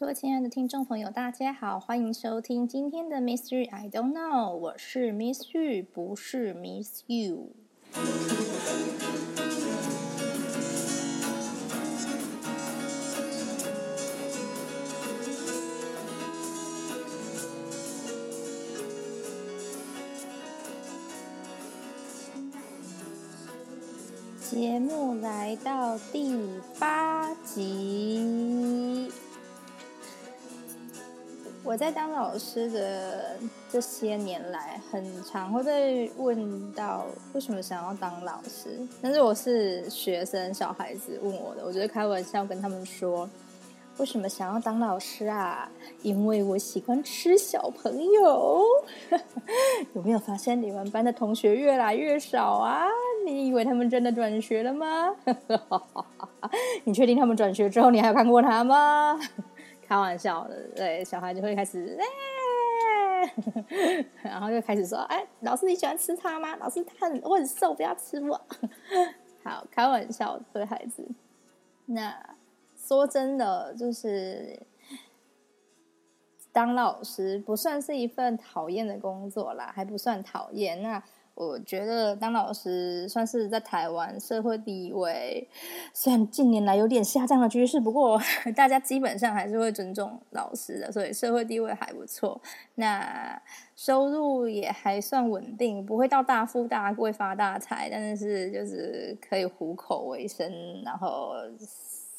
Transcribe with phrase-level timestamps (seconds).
[0.00, 7.50] 各位亲爱的听众朋友，大家好，欢迎收听今天的 Mystery I Don't Know，我是 Miss You，不是 Miss You。
[24.50, 26.34] 节目来到第
[26.78, 28.59] 八集。
[31.70, 33.36] 我在当老师的
[33.70, 38.76] 这些年来，很常会被问到为什么想要当老师。
[39.00, 43.30] 但是我是学生小孩子问我的，我觉得开玩笑跟他们说，
[43.98, 45.70] 为什么想要当老师啊？
[46.02, 48.64] 因为我喜欢吃小朋友。
[49.94, 52.88] 有没有发现你们班的同学越来越少啊？
[53.24, 55.14] 你以为他们真的转学了吗？
[56.82, 59.20] 你确定他们转学之后你还有看过他吗？
[59.90, 61.98] 开玩笑的，对，小孩就会开始，
[64.22, 66.54] 然后就开始说：“哎，老师你喜欢吃它吗？
[66.58, 68.40] 老师他很我很瘦，不要吃我。
[69.42, 71.04] ”好，开玩笑对孩子。
[71.86, 72.36] 那
[72.76, 74.62] 说真的，就是
[76.52, 80.80] 当老师不算是一份讨厌的工作啦，还不算讨厌。
[80.84, 81.02] 那
[81.40, 85.48] 我觉得当老师算是在台湾社会地位，
[85.94, 88.20] 虽然近年来有点下降的趋势，不过
[88.54, 92.38] 大家基本上还是会尊重老师的，所以社会地位还不错。
[92.74, 93.40] 那
[93.74, 100.52] 收入也还算稳定，不会到大富大贵发大财，但是就是可以糊口为生，
[100.84, 101.32] 然后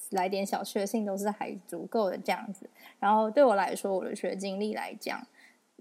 [0.09, 2.67] 来点小确幸都是还足够的这样子。
[2.99, 5.21] 然后对我来说，我的学经历来讲。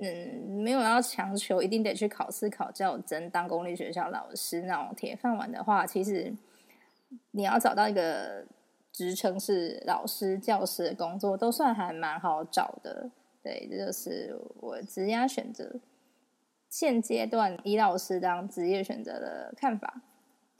[0.00, 6.34] 嗯，没有要强求一定得去考试考教真当公立学校老师那种铁饭碗的话，其实
[7.32, 8.44] 你要找到一个
[8.92, 13.10] 职称是老师、教师的工作，都算还蛮好找的。
[13.42, 15.76] 对，这就是我职业选择，
[16.68, 20.00] 现阶段以老师当职业选择的看法。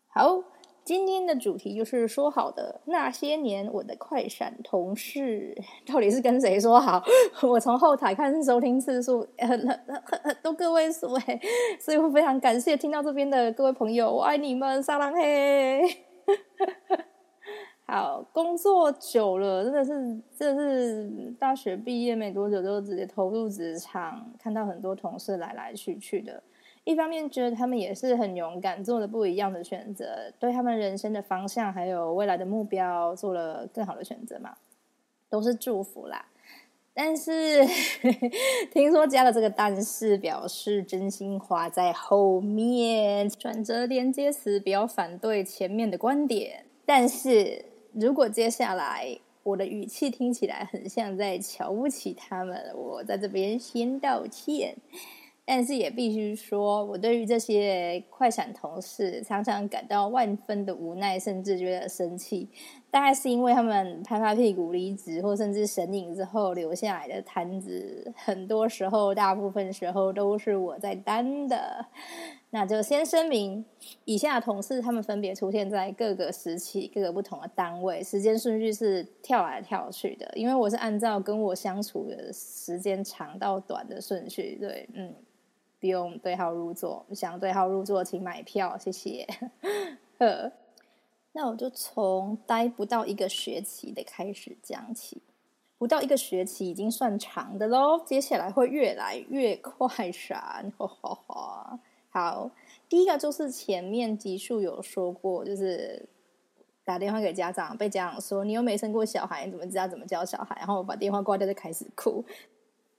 [0.08, 0.42] 好。
[0.90, 5.56] 今天的主题就是说好的那些年，我的快闪同事
[5.86, 7.00] 到底是跟谁说好？
[7.48, 9.80] 我从后台看收听次数很很
[10.24, 11.40] 很多个位数哎，
[11.78, 15.80] 所以我非常感谢听到这边的各位朋友，我爱你们，撒浪嘿。
[17.86, 19.92] 好，工作久了，真的是
[20.36, 26.42] 真的是大学毕业没多久就直接投入职场，看到很多同事来来去去的。
[26.90, 34.56] 一方面觉得他们也是很勇敢，做了不一样的选择，对他们人生的方向还有未来的目标做了更好的选择嘛，
[35.28, 36.26] 都是祝福啦。
[36.92, 37.64] 但是
[38.72, 46.64] 听说加了这个但是，表示真心话在后面，转折连接词比较反对前面的观点。
[46.84, 54.76] 但是如果接下来我的语气听起来很像在瞧不起他们，我在这边先道歉。
[55.52, 62.48] 但是也必须说，我对于这些快闪同事常常感到万分的无奈，甚至觉得生气。
[62.88, 71.84] 大概是因为他们拍拍屁股离职，或甚至神隐之后留下来的摊子，很多时候，大部分时候都是我在担的。
[72.50, 73.64] 那就先声明，
[74.04, 84.56] 以下同事他们分别出现在各个时期、各个不同的单位，时间顺序是跳来跳去的，因为我是按照跟我相处的时间长到短的顺序。
[84.60, 85.12] 对，嗯。
[85.80, 89.26] 不用对号入座，想对号入座，请买票，谢谢。
[91.32, 95.22] 那我就从待不到一个学期的开始讲起，
[95.78, 100.72] 不到一个学期已经算长的喽，接下来会越来越快闪。
[102.10, 102.50] 好，
[102.88, 106.08] 第一个就是前面集数有说过，就是
[106.84, 110.56] 打电话给家长，被家长说你又没生过小孩，你怎么知道怎么教小孩？
[110.58, 112.24] 然后我把电话挂掉，就开始哭。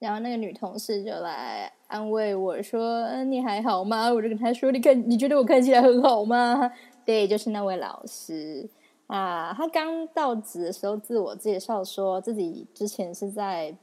[0.01, 6.71] 然后那个女同事就来安慰我说：“嗯，你还好吗？”我就跟她说：“你看，你觉得我看起来很好吗？”
[7.05, 8.67] 对，就是那位老师
[9.05, 9.53] 啊。
[9.55, 13.75] 他刚到职的时候，自我介绍说自己之前是在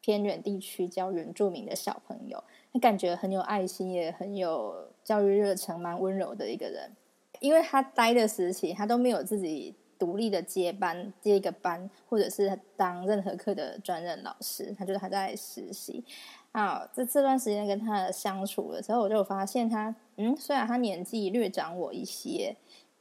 [0.00, 2.42] 偏远地区教原住民的小朋友，
[2.72, 6.90] 他感觉很有爱心，也很有教育热忱，蛮温柔的一个人。
[7.38, 9.76] 因为他待的时期，他都没有自己。
[10.02, 16.04] 独立的接班接一个班，或者是当任何课的专任老师，他就是他在实习
[16.50, 16.84] 啊。
[16.92, 22.56] 在这段时间跟他相处的时候，我就发现他，嗯，虽然他年纪略长我一些，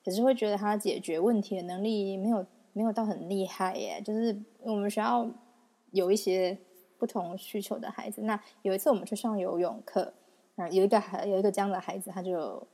[0.05, 3.99] 可是会觉得他解决问题的能力没有没有到很厉害耶。
[4.05, 5.27] 就是我们学校
[5.89, 6.55] 有一些
[6.99, 10.13] 不同需求的孩子，那有一次我们去上游泳课，
[10.55, 12.67] 啊，有一个孩有一个这样的孩子，他就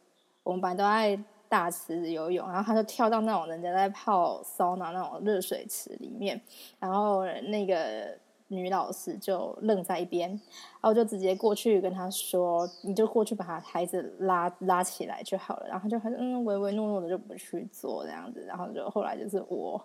[0.43, 1.17] 我们班都爱。
[1.49, 6.39] 大池子游泳，然后他就跳到那种人家在泡桑拿那种热水池里面，
[6.79, 8.17] 然后那个
[8.49, 19.81] 女老师就愣在一边，然后就直接过去跟他说：“你就过去把他孩子拉拉起来就好了。”然后就还是嗯唯唯诺诺的就不去做这样子，然后就后来就是我，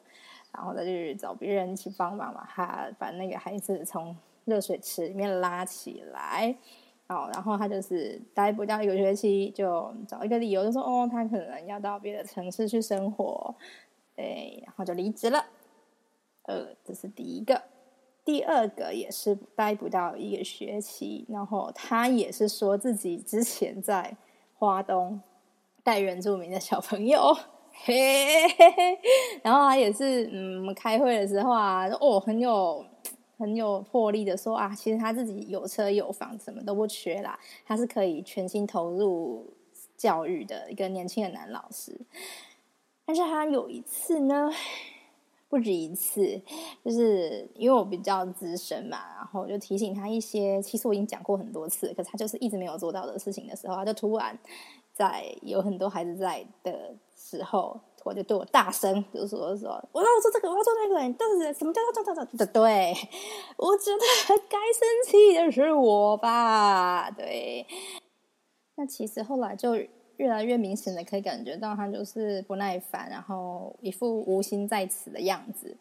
[0.52, 6.54] 然后再去找别人一起帮忙嘛，他把那个孩子从热水池里面拉起来。
[7.12, 13.54] 好，然后他就是待不到一个学期，就找一个理由，就说哦，他可能要到别的城市去生活，
[14.16, 15.44] 对，然后就离职了。
[16.44, 17.62] 呃，这是第一个，
[18.24, 24.16] 第二个也是待不到一个学期，然后他也是说自己之前在
[24.58, 25.20] 花东
[25.84, 27.36] 带原住民的小朋友，
[27.84, 28.98] 嘿嘿嘿，
[29.42, 32.86] 然后他也是嗯，开会的时候啊，哦，很有。
[33.42, 37.36] 很有魄力的说啊，其实他自己有车有房，什么都不缺啦。
[37.66, 39.44] 他是可以全心投入
[39.96, 42.00] 教育的一个年轻的男老师。
[43.04, 44.48] 但是他有一次呢，
[45.48, 46.40] 不止一次，
[46.84, 54.38] 就是因为我比较资深嘛，然后我就提醒他一些，其实我已经讲过很多次，可是他就是一直没有做到的事情的时候，他就突然
[54.92, 57.80] 在有很多孩子在的时候。
[58.04, 62.46] 我就对我大声就说说，我要做这个，我要做那个，但是什么叫做做做做？
[62.46, 62.93] 对，
[63.56, 67.10] 我觉得该生气的是我吧？
[67.10, 67.66] 对。
[68.76, 69.76] 那其实后来就
[70.16, 75.76] 越来越明显的可以感觉到他就是不耐烦，然后一副无心在此的样子。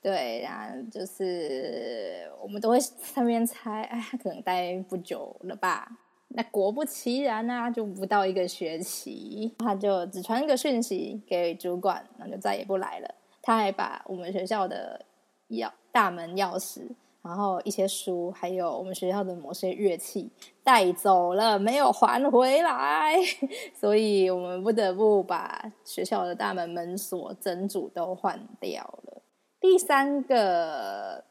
[0.00, 5.90] 对，然后就是我们都会上面猜，哎，他可能待不久了吧。
[6.30, 13.14] 那果不其然呢，就不到一个学期，他就只传一个讯息给主管，那就再也不来了。
[13.42, 15.00] 他还把我们学校的
[15.48, 16.82] 钥大门钥匙，
[17.22, 20.30] 然后一些书，还有我们学校的某些乐器
[20.62, 23.16] 带走了，没有还回来。
[23.74, 29.22] 所以我们不得不把学校的大门门锁整组都换掉了。
[29.58, 31.24] 第三个。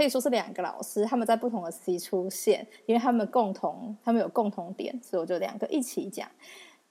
[0.00, 6.26] 可以说是两个老师，他们在不同的时期出现，因为他们共同，他们有共同点，所以我就两个一起讲，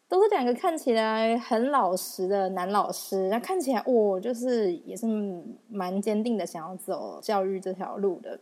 [0.08, 5.08] 都是两个看起来很老实的男老师，那看起来哦，就是也是
[5.68, 8.40] 蛮坚定的，想要走教育这条路的。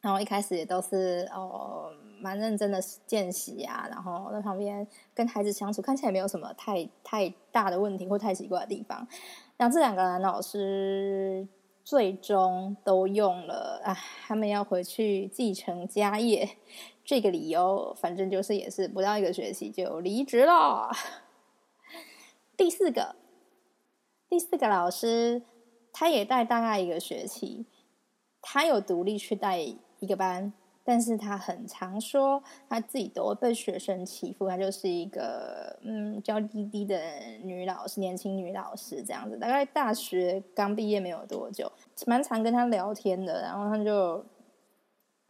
[0.00, 1.90] 然后一开始也都是哦，
[2.22, 9.06] 蛮认真的见习啊，然后在旁边跟孩子相处，看起来没有什么太太大的问题或太奇怪的地方。
[9.58, 11.46] 然后这两个男老师。
[11.88, 13.96] 最终都用了啊，
[14.26, 16.58] 他们要回去继承家业
[17.02, 20.90] 这个理由，反正就是也是不到一个学期就离职了。
[22.58, 23.16] 第四个，
[24.28, 25.40] 第四个老师，
[25.90, 27.64] 他也带大概一个学期，
[28.42, 30.52] 他有独立去带一个班。
[30.90, 36.98] 但是他很常说，他自己都被学生欺负，他就是一个嗯娇滴滴的
[37.42, 39.36] 女老师，年轻女老师这样子。
[39.36, 41.70] 大概大学刚毕业没有多久，
[42.06, 44.24] 蛮常跟他聊天的，然后他就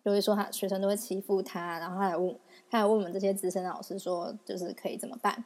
[0.05, 2.39] 就会说他学生都会欺负他，然后他还问，
[2.71, 5.45] 他还问我们这些资深老师说，就是可以怎么办？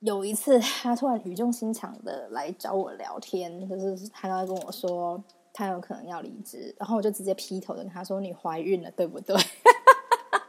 [0.00, 5.22] 有一次，他突然语重心长的来找我聊天，就是他在跟我说。
[5.58, 9.34] 他有可能要离职，然后我就直接劈头的跟他说：“你怀孕了，对不对？”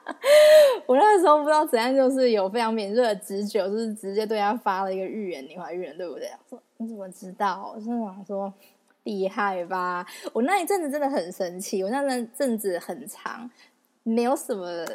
[0.85, 8.53] 我那时候不知道怎样，就是有非常敏锐的直觉，就是直接对他发了一个预言：“你怀孕了，对不对？”说：“你怎么知道？”我是想说
[9.01, 10.05] 厉害吧？
[10.31, 13.49] 我那一阵子真的很生气，我那阵子很长，
[14.03, 14.85] 没有什么，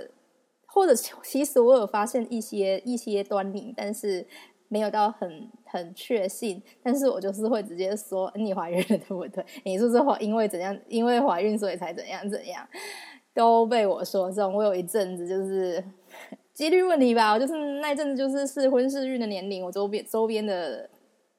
[0.66, 4.24] 或者其实我有发现一些一些端倪，但是。
[4.68, 9.44] 没有到很很确信，但是我就是会直接说你怀孕了，对不对？
[9.64, 10.76] 你是不是怀因为怎样？
[10.88, 12.66] 因为怀孕所以才怎样怎样？
[13.34, 14.54] 都被我说中。
[14.54, 15.82] 我有一阵子就是
[16.54, 20.88] 几率问题吧，我就是那一阵子就是适婚适孕的年龄，我周边周边的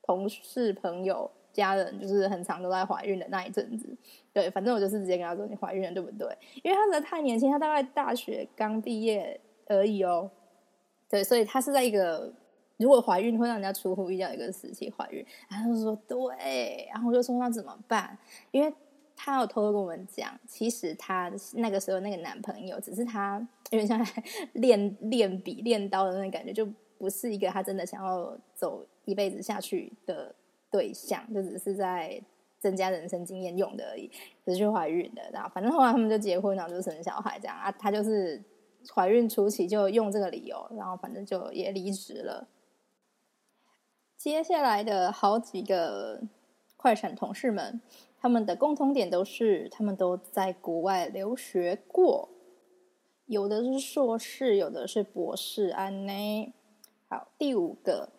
[0.04, 3.88] 同事朋友家人就是很长都在怀孕的那一阵子。
[4.32, 6.28] 对，反正我就是直接跟他说你怀孕了，对不对？
[6.64, 10.30] 因为他实在太年轻，他大概大学刚毕业而已哦。
[11.10, 12.32] 对，所以他是在一个。
[12.78, 18.18] 如果怀孕会让人家出乎意料一个时期怀孕，然后就说对，然后我就说那怎么办？
[18.52, 18.74] 因为
[19.16, 23.40] 他有偷偷跟我们讲，其实他那个时候那个男朋友只是他
[23.72, 24.06] 有点像
[24.54, 26.68] 练练笔练刀的那种感觉，就
[26.98, 30.36] 不是一个他真的想要走一辈子下去的
[30.70, 32.22] 对象，就只是在
[32.60, 34.12] 增加人生经验用的而已，
[34.46, 35.22] 只是怀孕的。
[35.32, 37.72] 然后反正后来他们就结婚，然后就生小孩这样啊。
[37.72, 38.42] 他就是
[38.94, 42.46] 怀孕初期就用这个理由，然后反正就也离职了。
[44.26, 46.20] 接下来的好几个
[46.78, 47.80] 快闪同事们，
[48.18, 52.28] 他们的共同点都是，他们都在国外留学过，
[53.28, 56.52] 有的是硕士，有的是博士安内。
[57.08, 58.10] 好，第五个，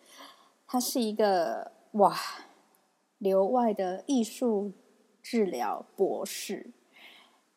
[0.65, 2.15] 他是一个哇，
[3.17, 4.71] 留外的艺术
[5.21, 6.71] 治疗博士。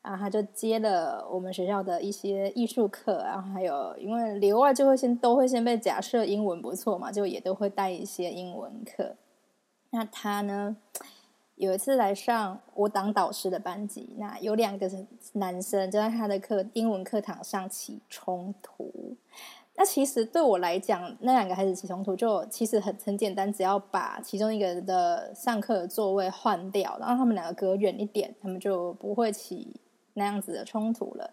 [0.03, 9.15] 然后他就接了我们学校的一些艺术课，然后还有因为留外就会先都会先被假设英文不错嘛，就也都会带一些英文课。
[9.91, 10.75] 那他呢，
[11.57, 14.91] 有一次来上我当导师的班级，那有两个
[15.35, 19.17] 男生就在他的课英文课堂上起冲突。
[19.77, 29.77] 那其实对我来讲，那两个孩子起冲突就其实很很简单，只要把其中一个人的上课的座位换掉，然后他们两个隔远一点，他们就不会起。
[30.21, 31.31] 那样子的冲突了，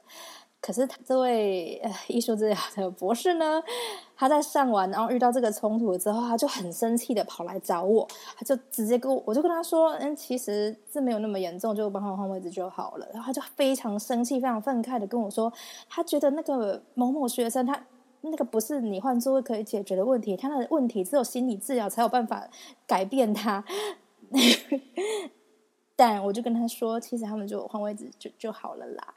[0.61, 3.61] 可是这位艺术治疗的博士呢，
[4.15, 13.05] 他在上完然后遇到这个冲突之后，他就很生气的跑来找我，他就直接跟我，我就跟他说，嗯，其实这没有那么严重，就帮他换位置就好了。
[13.13, 15.51] 然后他就非常生气、非常愤慨的跟我说，
[15.89, 17.85] 他觉得那个某某学生，他
[18.21, 22.47] 那个不是你换座位可以解决的问题，他的问题只有心理治疗才有办法
[22.87, 23.63] 改变他。
[25.97, 29.13] 但我就跟他说，其实他们就换位置就就好了啦。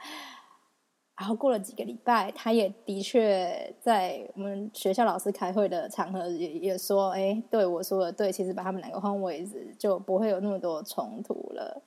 [1.17, 11.83] 然后过了几个礼拜，他也的确在我们学校老师开会的场合也也说，哎，对我说的对，其实把他们两个换位置就不会有那么多冲突了。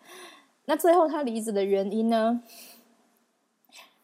[0.66, 2.44] 那最后他离职的原因呢？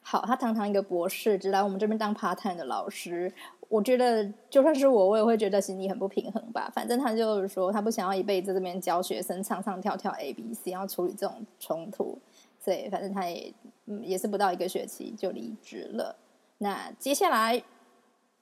[0.02, 3.32] 好，他堂堂一个博士，只来我们这边当 part time 的老师。
[3.70, 6.72] 我觉得就算是我，我也会觉得心里很不平衡吧。
[6.74, 12.18] 反正他就是说，他不想要一辈子这边教学生唱唱跳跳 A B C，要处理这种冲突，
[12.60, 13.54] 所以反正他也
[13.86, 16.16] 嗯也是不到一个学期就离职了。
[16.58, 17.64] 那接下来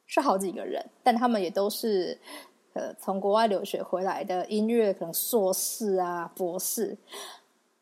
[0.06, 2.18] 是好几个人，但他们也都是
[2.72, 6.98] 呃从国外留学回来的音乐可能硕士啊博士，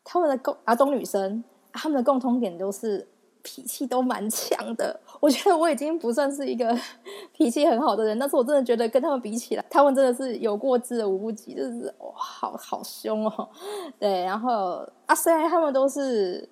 [0.02, 3.06] 他们的共啊中女生，他们的共通点都是。
[3.48, 6.76] 脾气都蛮强的，我觉得我已经不算是一个
[7.32, 13.48] 脾气很好的人，但是我真的觉得跟他们比起来，他们真的是有过之而无不及，就是哇，好好凶哦。
[14.00, 16.48] 对，然后啊，虽然他们都是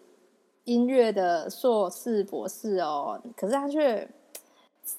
[0.63, 4.09] 音乐的硕士博士哦，可是他却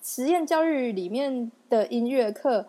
[0.03, 2.65] 实验教育里面的音乐课。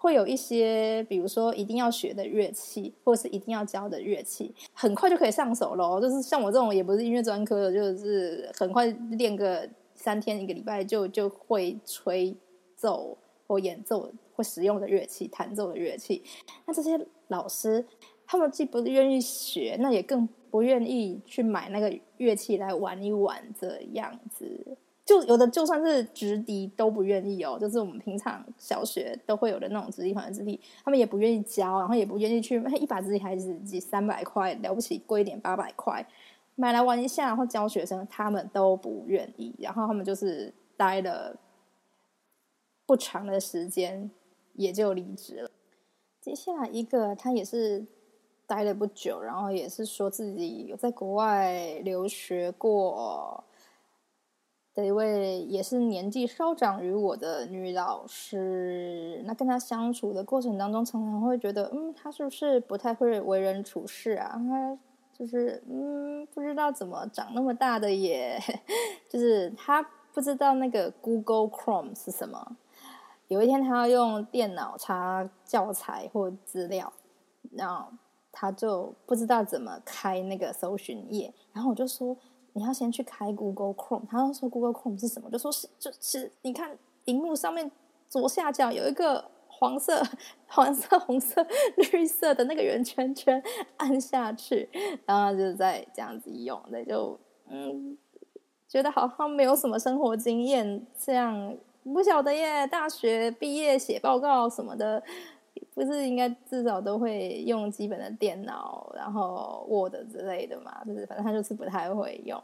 [0.00, 6.00] 会有一些，比如说一定要学的乐器，或是一定要教的乐器，很快就可以上手喽。
[6.00, 12.34] 就是像我这种也不是音乐专科的，就是很快练个三天一个礼拜就就会吹
[12.74, 13.14] 奏
[13.46, 16.24] 或演奏或使用的乐器、弹奏的乐器。
[16.64, 17.84] 那这些老师，
[18.26, 24.78] 他们既不愿意学，那也更不愿意去买那个乐器来玩一玩这样子。
[25.10, 36.06] 就有的就算是直笛都不愿意哦，就是我们平常小学都会有的那种直笛团的直笛，他们也不愿意教，然后也不愿意去一把直笛还是几三百块了不起，贵一点八百块
[36.54, 41.34] 买来玩一下，然后教学生，他们都不愿意，然后他们就是待了
[42.86, 44.08] 不长的时间
[44.54, 45.50] 也就离职了。
[46.20, 47.84] 接下来一个他也是
[48.46, 53.42] 待了不久，然后也是说自己有在国外留学过。
[54.84, 64.40] 一位也是年纪稍长于我的女老师，那跟她相处的过程当中，常常会觉得，嗯，她是不是不太会为人处事啊？
[64.48, 64.78] 她
[65.12, 68.38] 就是，嗯，不知道怎么长那么大的，也
[69.08, 69.82] 就是她
[70.12, 72.56] 不知道那个 Google Chrome 是什么。
[73.28, 76.92] 有一天，她要用电脑查教材或资料，
[77.52, 77.86] 然后
[78.32, 82.16] 她就不知道怎么开那个搜寻页，然后我就说。
[82.52, 87.70] 你要先去开 Google Chrome，他要说 Google Chrome 是什么，就说是就是你看荧幕上面
[88.08, 90.02] 左下角有一个黄色、
[90.46, 91.46] 黄色、红色、
[91.92, 93.42] 绿色的那个圆圈圈，
[93.76, 94.68] 按下去，
[95.06, 97.96] 然后就在这样子用，那就嗯，
[98.68, 102.66] 觉得好像没有什么生活经验，这样不晓得耶。
[102.66, 105.02] 大学毕业写报告什么的。
[105.82, 110.84] 不是应该至少都会用基本的电脑，然后 Word 之类的嘛？
[110.84, 112.38] 就是反正他就是不太会用。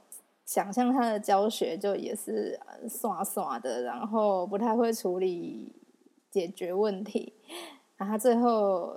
[0.46, 5.70] 想象他的教学就也是刷刷的，然后不太会处理
[6.30, 7.34] 解决问题。
[7.98, 8.96] 然后最后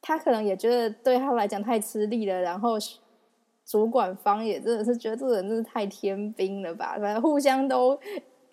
[0.00, 2.76] 他可能也觉得对他来讲太吃力了，然后
[3.66, 6.96] 主管方也真的是觉得这个人真是太天兵了吧？
[7.00, 7.98] 反正互相都。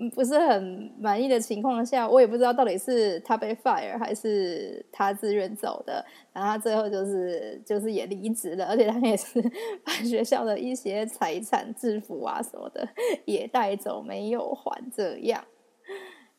[0.10, 6.04] 不是很满意的情况下，我也不知道到底是他被 fire 还是他自愿走的。
[6.34, 9.42] 然后他最后就是就是也离职了，而且他也是
[9.86, 12.88] 把学校的一些财产、制服啊什么的
[13.26, 14.90] 也带走，没有还。
[14.92, 15.44] 这样，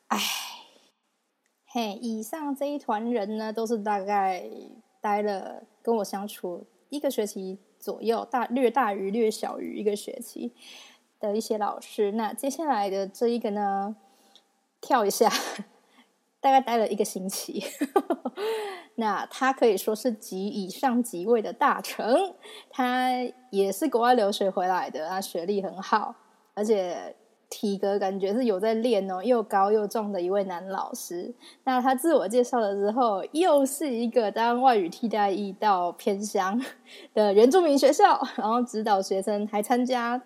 [0.09, 0.19] 唉，
[1.67, 4.45] 嘿，以上这一团人呢，都是大概
[5.01, 10.53] 待了跟我相处一个学期左右，大略大于略小于一个学期。
[11.23, 13.95] 的一些老师，那接下来的这一个呢，
[14.81, 15.31] 跳一下，
[16.41, 17.65] 大概待了一个星期。
[18.97, 22.35] 那他可以说是级以上级位的大成，
[22.69, 23.11] 他
[23.51, 26.15] 也是国外留学回来的，他学历很好，
[26.55, 27.15] 而且
[27.49, 31.33] 体格感觉是有在练哦，又高又壮的一位男老师。
[31.65, 36.61] 那他自我介绍了之后，又是一个当外语替代役到偏乡
[37.15, 40.21] 的原住民学校，然后指导学生，还参加。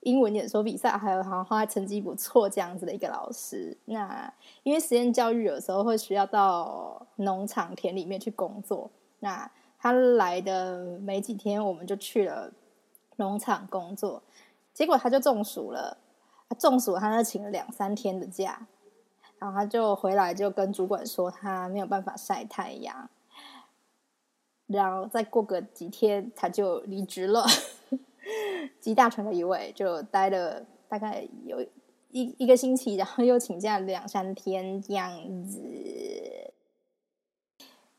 [0.00, 3.76] 英文演说比赛，还有好像他成绩不错这样子的一个老师。
[3.86, 12.52] 那因为实验教育有时候会需要到农场田里面去工作，那他来的没几天，我们就去了
[13.16, 14.22] 农场工作，
[14.72, 15.98] 结果他就中暑了。
[16.50, 18.66] 他中暑，他就请了两三天的假，
[19.38, 23.10] 然后他就回来就跟主管说他没有办法晒太阳，
[24.66, 27.44] 然后再过个几天他就离职了。
[28.80, 31.62] 集大成的一位，就待了大概有
[32.10, 36.52] 一一个星期，然后又请假两三天这样子。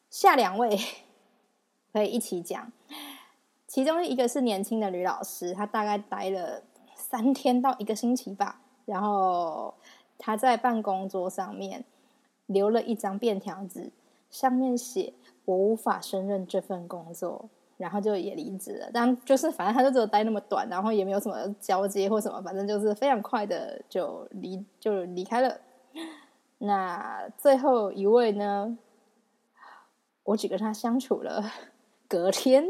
[0.10, 0.78] 下两位
[1.94, 2.72] 可以一起讲，
[3.68, 6.64] 其中一个是年轻的女老师，她大概待了
[6.96, 9.74] 三天到一个星期吧，然后
[10.18, 11.86] 她在办公桌上面
[12.48, 13.92] 留了一张便条纸，
[14.32, 15.14] 上面写
[15.46, 25.58] ：“我无法胜任这份工作。”然后就也离职了，但就是反正他就只有待那么短，然后也没有什么交接或什么，反正就是非常快的就离就离开了。
[26.58, 28.78] 那最后一位呢，
[30.24, 31.42] 我只跟他相处了
[32.06, 32.66] 隔天，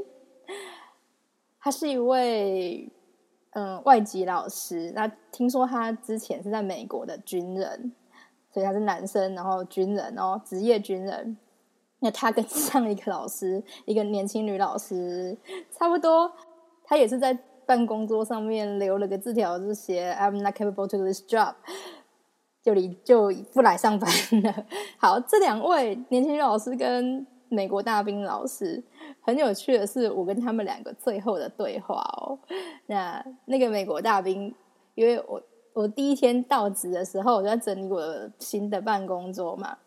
[1.59, 2.87] 他是一位
[3.53, 7.91] 嗯外籍老师，那听说他之前是在美国的军人，
[8.53, 11.35] 所以他是男生，然后军人哦，职业军人。
[12.00, 15.38] 那他跟 上一个老师，一个年轻女老师
[15.72, 16.32] 差不多，
[16.86, 21.53] 他也是在办公桌上面留了个字条，就写 "I'm not capable to this job"，
[22.63, 24.10] 就离就不来上班
[24.44, 24.65] 了。
[24.98, 28.84] 好，这两位年轻女老师跟美国大兵老师，
[29.22, 32.39] 很有趣的是，我跟他们两个最后的对话哦。
[32.88, 34.56] 那那个美国大兵，
[34.96, 35.42] 因为我
[35.74, 39.77] 我第一天到职的时候，我就在整理我的新的办公桌嘛，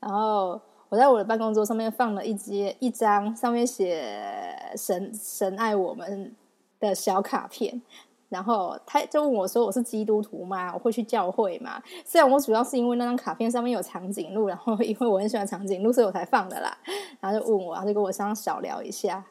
[0.00, 0.60] 然后。
[0.92, 4.14] 我在我的办公桌上面放了一节一张上面写
[4.76, 6.36] “神神爱我们”
[6.78, 7.80] 的小卡片，
[8.28, 10.70] 然后他就问我说：“我是基督徒吗？
[10.74, 16.76] 我会去教会吗？”虽然我主要是因为那张卡片上面有长颈鹿，然后 因为我很喜欢长颈鹿，所以我才放的啦。
[17.20, 19.24] 然后就问我，然后就跟我这样小聊一下。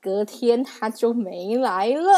[0.00, 2.12] 隔天他就没来了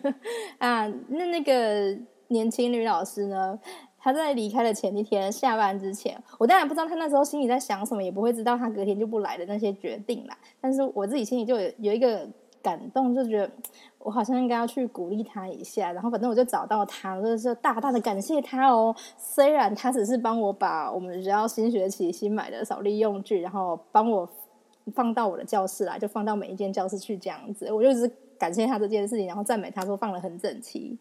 [0.56, 0.88] 啊！
[1.08, 1.94] 那那个
[2.28, 3.58] 年轻女老师呢？
[4.08, 10.36] 他在离开的前一天下班之前，我当然不知道他那时候心里在想什么，也不会知道他隔天就不来的那些决定啦。
[10.62, 12.26] 但是我自己心里就有有一个
[12.62, 13.50] 感动，就觉得
[13.98, 15.92] 我好像应该要去鼓励他一下。
[15.92, 18.96] 然后反正我就找到他，就是大大的感谢他哦。
[19.18, 24.26] 虽然他只是帮我把我们学校新学期新买的扫地用具，然后帮我
[24.94, 27.70] 放到我的教室来，就放到每一间教室去这样子。
[27.70, 30.96] 我就是感谢他这件事情，然后赞美他说放的很整齐。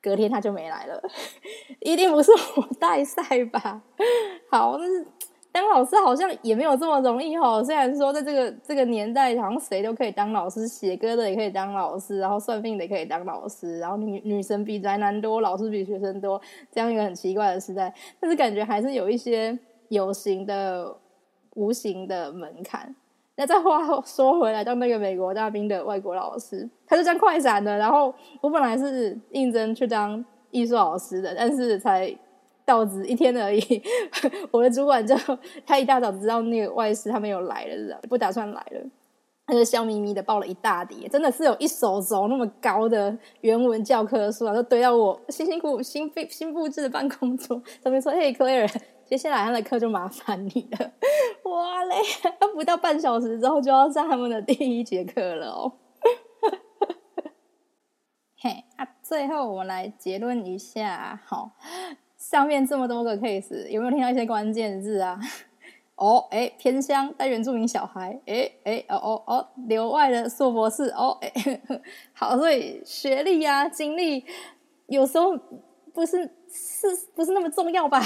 [0.00, 1.02] 隔天他就没来了，
[1.80, 3.82] 一定不是我带赛吧？
[4.50, 5.06] 好，但是
[5.50, 7.62] 当老师好像也没有这么容易哦。
[7.64, 17.92] 虽然说在这个这个年代，好像谁都可以当老师，写歌的也可以当老师，然后算命的也可以当老师，然后女女生比宅男多，老师比学生多，这样一个很奇怪的时代。
[18.20, 19.58] 但是感觉还是有一些
[19.88, 20.96] 有形的、
[21.54, 22.94] 无形的门槛。
[23.40, 27.78] 那再话说回来，当那个美国大兵的外国老师，他是当快闪的。
[27.78, 32.12] 然后我本来是应征去当艺术老师的，但是才
[32.64, 33.82] 到职一天而已。
[34.50, 35.14] 我的主管就
[35.64, 38.80] 他一大早知道那个外师他们有来了，不打算来了，
[39.46, 48.68] 他就笑眯眯的抱了一大叠，真的是有一手轴那么高的原文教科书啊，都堆到我辛辛苦苦新布新布置的办公桌上面，说：“嘿，Clare。”
[49.08, 50.92] 接下来他的课就麻烦你了，
[51.50, 51.96] 哇嘞！
[52.52, 55.72] 不到半小时之后就要上他们的第一节课了哦。
[58.36, 61.52] 嘿，啊，最后我们来结论一下，好，
[62.18, 65.18] 上面这么多个 case，有没有听到一些关键字啊？
[65.96, 71.32] 哦，哎，偏乡带原住民小孩，哎哎，哦哦哦，留外的硕博士，哦，哎，
[72.12, 74.26] 好，所以学历呀、经历
[74.88, 75.34] 有时候
[75.94, 78.02] 不是是不是那么重要吧？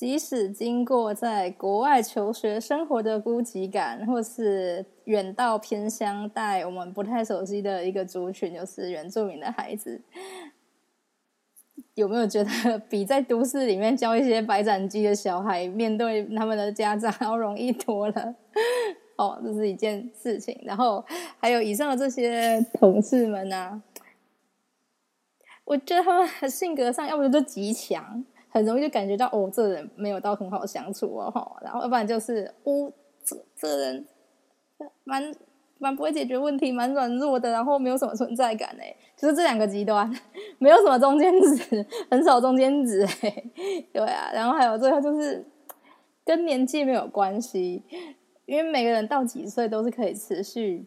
[0.00, 10.00] 即使经过在国外求学生活的孤寂感，或是远到偏乡带我们不太熟悉的一个族群，就是原住民的孩子，
[11.96, 18.34] 有没有觉得 比在都市里面教一些白斩鸡的小孩面对他们的家长 要容易多了？
[19.16, 20.58] 哦，这是一件事情。
[20.62, 21.04] 然后
[21.38, 23.82] 还有以上的这些同事们啊，
[25.64, 28.24] 我觉得他们性格上要不就极强。
[28.50, 32.92] 很容易就感觉到哦，这人没有到很好相处哦，哈，然后要不然就是哦，
[33.24, 34.06] 这这人
[35.04, 35.32] 蛮
[35.78, 40.10] 蛮不会解决问题，蛮软弱的，然后没有什么存在感哎，就是这两个极端，
[40.58, 43.44] 没有什么中间值，很少中间值哎，
[43.92, 45.44] 对啊，然后还有最后就是
[46.24, 47.82] 跟年纪没有关系，
[48.46, 50.84] 因为每个人到几岁都是可以持续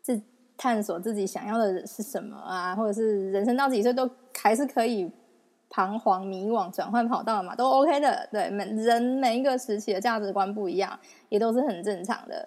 [0.00, 0.22] 自
[0.56, 4.08] 探索自己想要的是什么啊，或者是人生到几岁都
[4.40, 5.10] 还是可以
[5.74, 8.28] 彷徨迷惘、转换跑道嘛，都 OK 的。
[8.30, 10.98] 对，每人每一个时期的价值观不一样，
[11.30, 12.46] 也都是很正常的，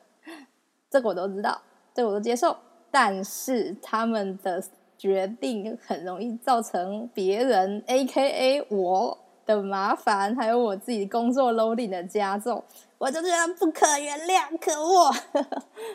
[0.91, 1.59] 这个我都知道。
[1.91, 2.55] 这我都接受，
[2.91, 4.63] 但是他们的
[4.95, 8.61] 决定很容易造成别人 （A.K.A.
[8.69, 12.63] 我）的麻烦，还有我自己工作 loading 的加重，
[12.99, 15.11] 我就觉得不可原谅，可恶！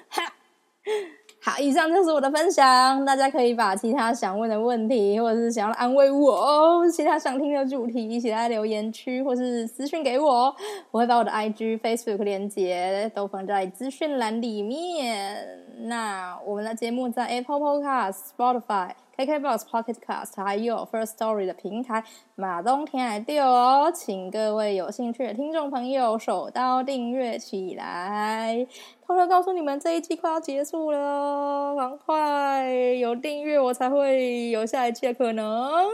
[0.08, 0.34] 哈。
[1.42, 3.02] 好，以上就是我的分享。
[3.02, 10.54] 大家可以把其他想问的问题，或者是想要安慰我，其他想听的主题，一起在留言区，或是私信给我。
[10.90, 15.46] 我会把我的 IG、Facebook 链接都放在资讯栏里面。
[15.84, 18.90] 那我们的节目在 Apple Podcast、Spotify。
[19.26, 22.02] KKBOX Pocket Cast 还有 First Story 的平台，
[22.36, 28.66] 马东天来丢哦，请各位有兴趣的听众朋友手刀订阅起来。
[29.06, 35.84] 偷偷告诉你们，这一季快要结束了，赶快有订阅我才会有下一期的可能。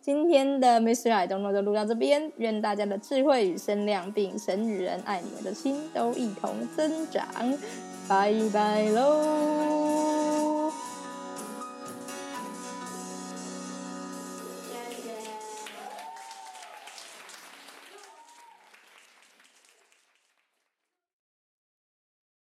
[0.00, 1.12] 今天的 Mr.
[1.12, 7.24] I Don't Know 就录到这边，愿大家的智慧与声量，并神与人爱你们的心都一同增长。
[8.08, 10.45] 拜拜喽。